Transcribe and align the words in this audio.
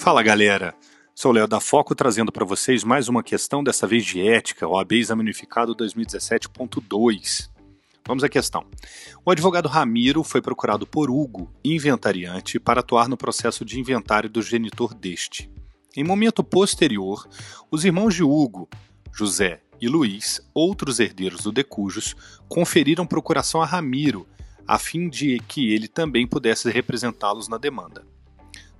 Fala 0.00 0.22
galera, 0.22 0.74
sou 1.14 1.30
Léo 1.30 1.46
da 1.46 1.60
Foco 1.60 1.94
trazendo 1.94 2.32
para 2.32 2.42
vocês 2.42 2.82
mais 2.82 3.06
uma 3.06 3.22
questão, 3.22 3.62
dessa 3.62 3.86
vez 3.86 4.02
de 4.02 4.18
ética, 4.18 4.66
OAB 4.66 4.92
Exame 4.92 5.20
Unificado 5.20 5.76
2017.2. 5.76 7.50
Vamos 8.06 8.24
à 8.24 8.28
questão. 8.30 8.64
O 9.26 9.30
advogado 9.30 9.68
Ramiro 9.68 10.24
foi 10.24 10.40
procurado 10.40 10.86
por 10.86 11.10
Hugo, 11.10 11.52
inventariante, 11.62 12.58
para 12.58 12.80
atuar 12.80 13.10
no 13.10 13.16
processo 13.18 13.62
de 13.62 13.78
inventário 13.78 14.30
do 14.30 14.40
genitor 14.40 14.94
deste. 14.94 15.50
Em 15.94 16.02
momento 16.02 16.42
posterior, 16.42 17.28
os 17.70 17.84
irmãos 17.84 18.14
de 18.14 18.22
Hugo, 18.22 18.70
José 19.12 19.60
e 19.78 19.86
Luiz, 19.86 20.40
outros 20.54 20.98
herdeiros 20.98 21.42
do 21.42 21.52
Decujus, 21.52 22.16
conferiram 22.48 23.06
procuração 23.06 23.60
a 23.60 23.66
Ramiro, 23.66 24.26
a 24.66 24.78
fim 24.78 25.10
de 25.10 25.38
que 25.40 25.74
ele 25.74 25.88
também 25.88 26.26
pudesse 26.26 26.70
representá-los 26.70 27.48
na 27.48 27.58
demanda. 27.58 28.02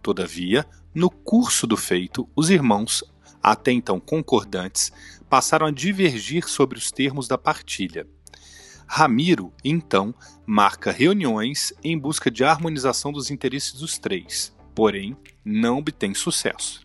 Todavia, 0.02 0.66
no 0.94 1.10
curso 1.10 1.66
do 1.66 1.76
feito, 1.76 2.28
os 2.34 2.50
irmãos, 2.50 3.04
até 3.42 3.72
então 3.72 4.00
concordantes, 4.00 4.92
passaram 5.28 5.66
a 5.66 5.70
divergir 5.70 6.48
sobre 6.48 6.78
os 6.78 6.90
termos 6.90 7.28
da 7.28 7.38
partilha. 7.38 8.06
Ramiro, 8.86 9.52
então, 9.64 10.12
marca 10.44 10.90
reuniões 10.90 11.72
em 11.84 11.96
busca 11.96 12.28
de 12.30 12.42
harmonização 12.42 13.12
dos 13.12 13.30
interesses 13.30 13.74
dos 13.74 13.98
três, 13.98 14.52
porém 14.74 15.16
não 15.44 15.78
obtém 15.78 16.12
sucesso. 16.12 16.84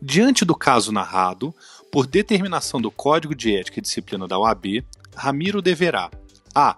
Diante 0.00 0.44
do 0.44 0.54
caso 0.54 0.92
narrado, 0.92 1.54
por 1.90 2.06
determinação 2.06 2.80
do 2.80 2.90
Código 2.90 3.34
de 3.34 3.54
Ética 3.56 3.80
e 3.80 3.82
Disciplina 3.82 4.28
da 4.28 4.38
OAB, 4.38 4.84
Ramiro 5.14 5.60
deverá 5.60 6.10
a. 6.54 6.76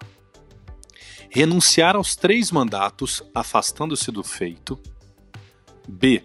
renunciar 1.31 1.95
aos 1.95 2.17
três 2.17 2.51
mandatos, 2.51 3.23
afastando-se 3.35 4.11
do 4.11 4.23
feito, 4.23 4.79
B. 5.89 6.23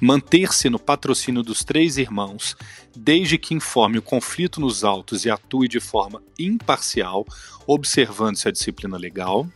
Manter-se 0.00 0.68
no 0.68 0.78
patrocínio 0.78 1.42
dos 1.42 1.64
três 1.64 1.98
irmãos, 1.98 2.56
desde 2.96 3.38
que 3.38 3.54
informe 3.54 3.98
o 3.98 4.02
conflito 4.02 4.60
nos 4.60 4.84
autos 4.84 5.24
e 5.24 5.30
atue 5.30 5.68
de 5.68 5.80
forma 5.80 6.22
imparcial, 6.38 7.26
observando-se 7.66 8.48
a 8.48 8.50
disciplina 8.50 8.96
legal. 8.96 9.46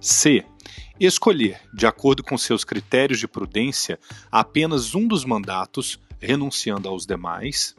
C. 0.00 0.44
Escolher, 1.00 1.60
de 1.72 1.86
acordo 1.86 2.22
com 2.22 2.36
seus 2.36 2.64
critérios 2.64 3.20
de 3.20 3.28
prudência, 3.28 3.98
apenas 4.30 4.94
um 4.94 5.06
dos 5.06 5.24
mandatos, 5.24 6.00
renunciando 6.20 6.88
aos 6.88 7.06
demais. 7.06 7.74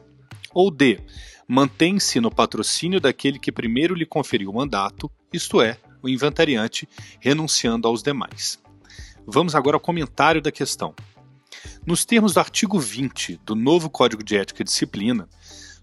Ou 0.53 0.71
D. 0.71 0.99
Mantém-se 1.47 2.19
no 2.19 2.31
patrocínio 2.31 3.01
daquele 3.01 3.39
que 3.39 3.51
primeiro 3.51 3.95
lhe 3.95 4.05
conferiu 4.05 4.51
o 4.51 4.53
mandato, 4.53 5.11
isto 5.33 5.61
é, 5.61 5.77
o 6.01 6.07
inventariante, 6.07 6.87
renunciando 7.19 7.87
aos 7.87 8.01
demais. 8.03 8.59
Vamos 9.31 9.53
agora 9.53 9.75
ao 9.75 9.79
comentário 9.79 10.41
da 10.41 10.51
questão. 10.51 10.95
Nos 11.85 12.03
termos 12.03 12.33
do 12.33 12.39
artigo 12.39 12.79
20 12.79 13.39
do 13.45 13.53
novo 13.53 13.87
Código 13.87 14.23
de 14.23 14.35
Ética 14.35 14.63
e 14.63 14.65
Disciplina, 14.65 15.29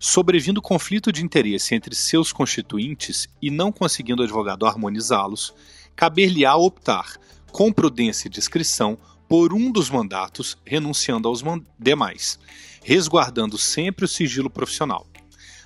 sobrevindo 0.01 0.61
conflito 0.61 1.13
de 1.13 1.25
interesse 1.25 1.73
entre 1.73 1.95
seus 1.95 2.33
constituintes 2.33 3.29
e 3.41 3.49
não 3.49 3.71
conseguindo 3.71 4.21
o 4.21 4.25
advogado 4.25 4.67
harmonizá-los, 4.67 5.55
caber-lhe-á 5.95 6.57
optar, 6.57 7.17
com 7.53 7.73
prudência 7.73 8.27
e 8.27 8.31
discrição, 8.31 8.99
por 9.29 9.55
um 9.55 9.71
dos 9.71 9.91
mandatos, 9.91 10.59
renunciando 10.65 11.29
aos 11.29 11.41
demais, 11.79 12.41
resguardando 12.83 13.57
sempre 13.57 14.07
o 14.07 14.09
sigilo 14.09 14.51
profissional. 14.51 15.07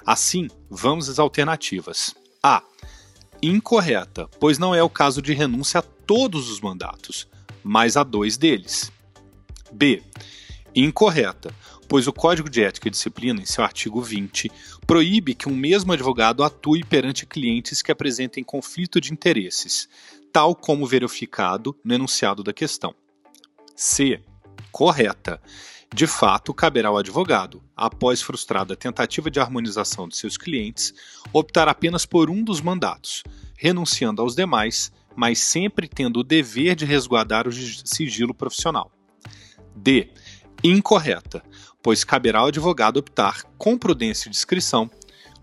Assim, 0.05 0.49
vamos 0.69 1.09
às 1.09 1.19
alternativas. 1.19 2.15
A. 2.43 2.63
Incorreta, 3.43 4.29
pois 4.39 4.59
não 4.59 4.75
é 4.75 4.83
o 4.83 4.91
caso 4.91 5.23
de 5.23 5.33
renúncia 5.33 5.81
a 5.81 5.83
todos 5.83 6.51
os 6.51 6.61
mandatos, 6.61 7.27
mas 7.63 7.97
a 7.97 8.03
dois 8.03 8.37
deles. 8.37 8.93
B. 9.73 10.03
Incorreta, 10.75 11.55
pois 11.89 12.07
o 12.07 12.13
Código 12.13 12.49
de 12.49 12.63
Ética 12.63 12.89
e 12.89 12.91
Disciplina, 12.91 13.41
em 13.41 13.47
seu 13.47 13.65
artigo 13.65 14.01
20, 14.01 14.51
proíbe 14.87 15.35
que 15.35 15.49
um 15.49 15.57
mesmo 15.57 15.93
advogado 15.93 16.45
atue 16.45 16.85
perante 16.85 17.27
clientes 17.27 17.83
que 17.83 17.91
apresentem 17.91 18.45
conflito 18.45 19.01
de 19.01 19.13
interesses, 19.13 19.89
tal 20.33 20.55
como 20.55 20.87
verificado 20.87 21.77
no 21.85 21.95
enunciado 21.95 22.45
da 22.45 22.53
questão. 22.53 22.95
C. 23.75 24.23
Correta. 24.71 25.41
De 25.93 26.07
fato, 26.07 26.55
caberá 26.55 26.89
ao 26.89 26.99
advogado, 26.99 27.61
após 27.77 28.23
frustrada 28.23 28.75
a 28.75 28.77
tentativa 28.77 29.29
de 29.29 29.41
harmonização 29.41 30.07
de 30.07 30.17
seus 30.17 30.37
clientes, 30.37 30.95
optar 31.33 31.67
apenas 31.67 32.07
por 32.07 32.31
um 32.31 32.45
dos 32.45 32.61
mandatos, 32.61 33.25
renunciando 33.57 34.23
aos 34.23 34.37
demais 34.37 34.93
mas 35.17 35.39
sempre 35.39 35.89
tendo 35.89 36.21
o 36.21 36.25
dever 36.25 36.75
de 36.75 36.85
resguardar 36.85 37.47
o 37.47 37.53
sigilo 37.53 38.35
profissional. 38.35 38.91
D. 39.75 40.11
Incorreta, 40.63 41.43
pois 41.83 42.05
caberá 42.05 42.41
ao 42.41 42.49
advogado 42.49 42.99
optar, 42.99 43.43
com 43.57 43.79
prudência 43.79 44.29
e 44.29 44.31
discrição, 44.31 44.91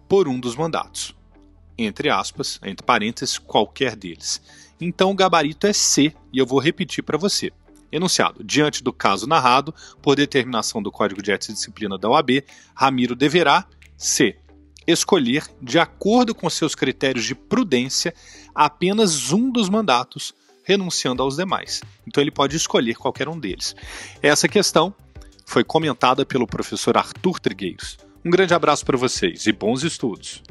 por 0.08 0.28
um 0.28 0.40
dos 0.40 0.56
mandatos. 0.56 1.16
Entre 1.78 2.10
aspas, 2.10 2.60
entre 2.64 2.86
parênteses, 2.86 3.38
qualquer 3.38 3.96
deles. 3.96 4.42
Então 4.80 5.12
o 5.12 5.16
gabarito 5.16 5.68
é 5.68 5.74
C 5.74 6.14
e 6.32 6.38
eu 6.38 6.46
vou 6.46 6.60
repetir 6.60 7.04
para 7.04 7.18
você. 7.18 7.52
Enunciado: 7.92 8.44
diante 8.44 8.84
do 8.84 8.94
caso 8.94 9.28
narrado, 9.28 9.74
por 10.02 10.16
determinação 10.16 10.82
do 10.82 10.92
Código 10.92 11.22
de 11.22 11.32
Ética 11.32 11.52
e 11.52 11.56
Disciplina 11.56 11.98
da 11.98 12.10
OAB, 12.10 12.44
Ramiro 12.76 13.16
deverá 13.16 13.66
C 13.96 14.38
escolher, 14.88 15.44
de 15.62 15.78
acordo 15.78 16.34
com 16.34 16.50
seus 16.50 16.74
critérios 16.74 17.26
de 17.26 17.36
prudência, 17.36 18.14
apenas 18.56 19.32
um 19.34 19.52
dos 19.52 19.70
mandatos, 19.70 20.34
renunciando 20.64 21.22
aos 21.22 21.36
demais. 21.36 21.82
Então 22.08 22.24
ele 22.24 22.32
pode 22.32 22.56
escolher 22.56 22.96
qualquer 22.96 23.28
um 23.28 23.40
deles. 23.40 23.76
Essa 24.22 24.48
questão 24.48 24.94
foi 25.46 25.64
comentada 25.64 26.26
pelo 26.26 26.48
professor 26.48 26.98
Arthur 26.98 27.40
Trigueiros. 27.40 27.98
Um 28.24 28.30
grande 28.30 28.54
abraço 28.54 28.86
para 28.86 28.98
vocês 28.98 29.46
e 29.46 29.52
bons 29.52 29.84
estudos. 29.84 30.42